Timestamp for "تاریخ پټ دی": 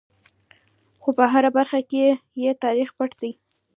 2.63-3.31